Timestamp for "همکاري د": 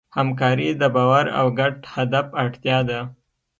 0.17-0.83